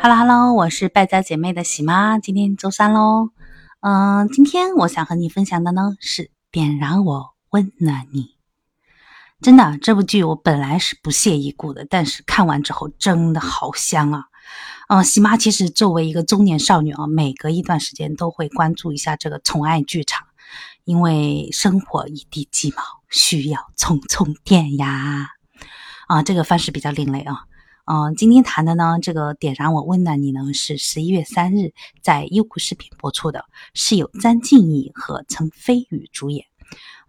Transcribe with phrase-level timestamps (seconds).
[0.00, 3.30] Hello Hello，我是败家姐妹的喜妈，今天周三喽。
[3.80, 8.36] 嗯，今天我想和你分享的呢是点燃我，温暖你。
[9.40, 14.24] 真的，这部剧我本来是不屑一顾的，但是看完之后真的好香啊！
[14.88, 20.27] 嗯，喜妈其实作为一个中年少女啊，每隔一段时间都会关注一下这个宠爱剧场，
[20.88, 25.28] 因为生活一地鸡毛，需要充充电呀。
[26.06, 27.44] 啊，这个方式比较另类啊。
[27.84, 36.46] 嗯，今天谈的呢，这个点燃我温暖你呢，是十一月三日在优酷视频播出的，是由张静怡和陈飞宇主演。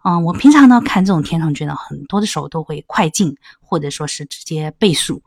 [0.04, 5.22] 嗯，我平常呢看这种天长剧呢，很多的时候都会快进或者说是直接倍速，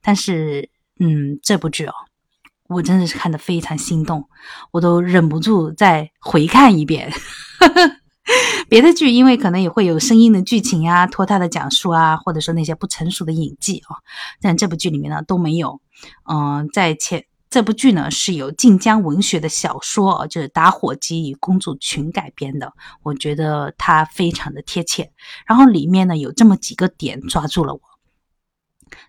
[0.00, 1.92] 但是嗯，这部剧哦，
[2.68, 4.28] 我真的是看得非常心动，
[4.70, 7.12] 我都忍不住再回看一遍。
[8.68, 13.96] 别的剧因为可能也会有生硬的剧情呀、拖沓的讲述啊，或者说那些不成熟的演技啊，
[14.42, 15.80] 但这部剧里面呢都没有。
[16.30, 25.10] 嗯，在前这部剧呢是由晋江文学的小说就是《打火机与公主裙》改编的，我觉得它非常的贴切。
[25.46, 27.80] 然后里面呢有这么几个点抓住了我。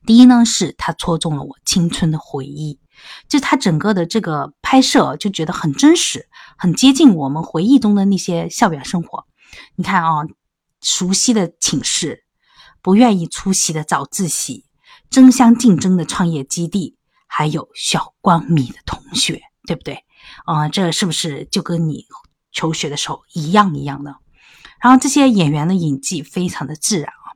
[0.05, 2.79] 第一呢是它戳中了我青春的回忆，
[3.27, 9.25] 就它整个的这个拍摄就觉得很真实，很接近我们回忆中的那些校园生活。
[9.75, 10.25] 你看啊，
[10.81, 12.23] 熟悉的寝室，
[12.81, 14.65] 不愿意出席的早自习，
[15.09, 20.03] 争相竞争的创业基地，还有小光米的同学，对不对？
[20.45, 22.05] 啊，这是不是就跟你
[22.51, 24.15] 求学的时候一样一样的？
[24.81, 27.35] 然后这些演员的演技非常的自然啊，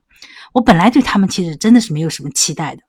[0.52, 2.82] 我本来对他们其实真的是没有什么期待的，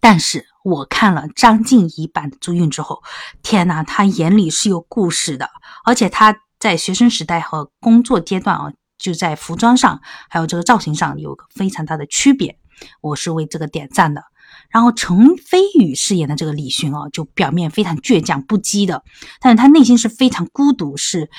[0.00, 3.02] 但是我看了张婧仪版的朱韵之后，
[3.42, 5.48] 天呐，她眼里是有故事的，
[5.84, 6.36] 而且她。
[6.60, 12.58] 在学生时代和工作阶段啊，就在服装上还有这个造型上有个非常大的区别，
[13.00, 14.24] 我是为这个点赞的。
[14.68, 19.04] 然后陈飞宇饰演的这个李寻啊，就表面非常倔强不羁的，
[19.40, 21.30] 但是他内心是非常孤独，是。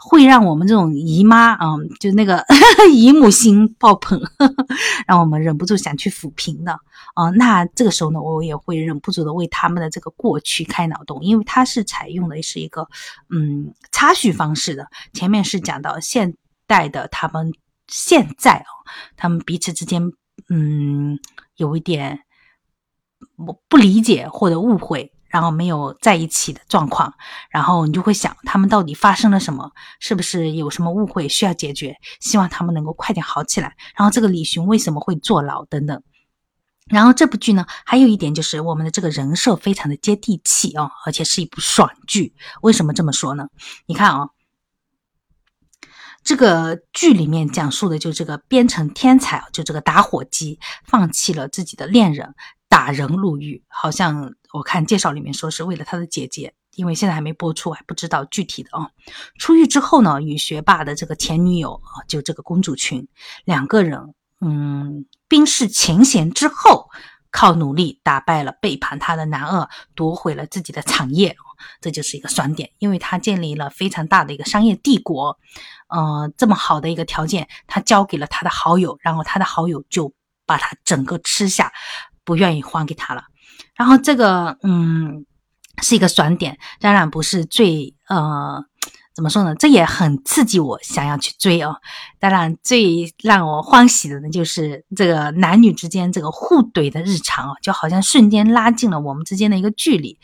[0.00, 2.44] 会让我们这种姨妈啊，就那个
[2.94, 4.20] 姨母心爆棚，
[5.08, 6.72] 让我们忍不住想去抚平的
[7.14, 7.30] 啊。
[7.30, 12.88] 那这个时候呢，我也会忍不住的为他们的这个过去开脑洞，因为它是采用的是一个
[13.28, 14.86] 嗯插叙方式的。
[15.12, 16.36] 前面是讲到现
[16.68, 17.52] 代的他们
[17.88, 18.70] 现在啊，
[19.16, 20.12] 他们彼此之间
[20.48, 21.18] 嗯
[21.56, 22.20] 有一点
[23.36, 25.12] 我不理解或者误会。
[25.28, 27.12] 然后没有在一起的状况，
[27.50, 29.70] 然后你就会想他们到底发生了什么？
[30.00, 31.96] 是不是有什么误会需要解决？
[32.20, 33.76] 希望他们能够快点好起来。
[33.96, 36.02] 然后这个李寻为什么会坐牢等等。
[36.86, 42.34] 然后这部剧呢，还有一点就是我们的这个人设非常的接地气哦，而且是一部爽剧。
[42.62, 43.46] 为什么这么说呢？
[43.84, 44.28] 你看啊，
[46.24, 52.34] 这个剧里面讲述的就这个编程天才，就这个打火机放弃了自己的恋人。
[52.70, 58.90] 打人入狱，好像我看介绍里面说是为了他的姐姐，因为现在还没播出，还不知道具体的啊。
[59.38, 63.08] 出狱之后呢，与学霸的这个前女友啊，就这个公主群
[63.46, 64.12] 两个人，
[64.42, 66.90] 嗯，冰释前嫌之后，
[67.30, 71.36] 靠努力打败了背叛他的男二，夺回了自己的产业，
[71.80, 75.38] 这就是一个爽点，因为他建立了非常大的一个商业帝国，
[75.88, 80.12] 呃，这么好的一个条件，他交给了他的好友，然后他的好友就
[80.46, 81.72] 把他整个吃下。
[82.24, 83.24] 不愿意还给他了，
[83.74, 85.24] 然后这个嗯
[85.80, 88.62] 是一个爽点，当然不是最呃
[89.18, 89.52] 怎么说呢？
[89.56, 91.74] 这也很刺激我想要去追哦。
[92.20, 100.16] 当然最让我欢喜的呢，就是这个男女之间这个互怼的日常哦，就好像瞬间拉近了我们之间的一个距离，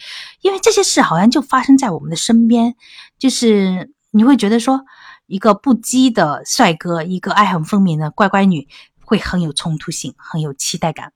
[0.43, 2.77] 因为这些事好像就发生在我们的身边，
[3.19, 4.81] 就是你会觉得说
[5.27, 8.69] 一个不羁的帅哥，一个爱恨分明的乖乖女，
[9.05, 11.13] 会很有冲突性，很有期待感。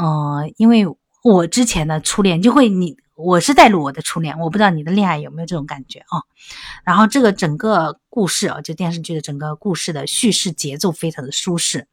[0.00, 0.86] 嗯，因为
[1.24, 6.20] 我之前的初恋就会你，我是带入我的初恋，我不知道你的恋爱有没有这种感觉啊？
[6.84, 11.88] 然后这个整个故事啊，就电视剧的整个故事的叙事节奏非常的舒适。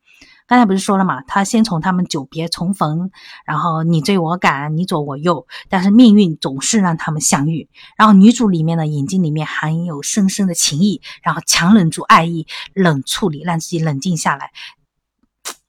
[0.45, 3.09] 刚才不是说了嘛，他先从他们久别重逢，
[3.45, 7.69] 然后你追我赶，你左我右，但是命运总是让他们相遇。
[7.95, 14.51] 然后女主里面的眼睛里面含有深深的情谊，然后强忍住爱意，冷处理，让自己冷静下来。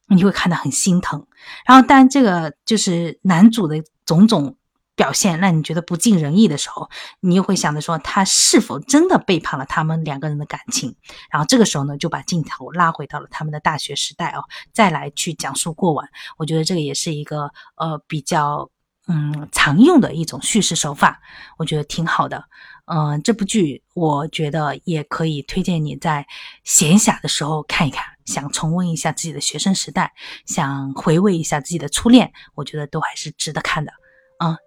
[0.08, 1.26] 你会看得很心疼，
[1.64, 4.56] 然后当这个就是男主的种种
[4.96, 6.88] 表现让你觉得不尽人意的时候
[7.20, 10.94] 你又会想着说他是否真的背叛了他们两个人的感情。
[11.30, 16.06] 然后这个时候呢就把镜头拉回到了他们的大学时代哦再来去讲述过往。
[16.36, 18.70] 我觉得这个也是一个呃比较
[19.08, 21.20] 嗯常用的一种叙事手法
[21.58, 22.44] 我觉得挺好的。
[22.86, 26.26] 嗯这部剧我觉得也可以推荐你在
[26.64, 30.12] 闲暇的时候看一看想重温一下自己的学生时代
[30.46, 33.92] 想回味一下自己的初恋我觉得都还是值得看的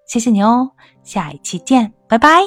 [0.06, 0.72] 谢谢你哦
[1.04, 2.42] 下一期见拜拜。